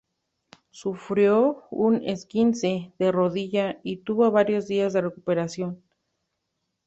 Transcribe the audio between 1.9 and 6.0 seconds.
esguince de rodilla y tuvo varios días de recuperación.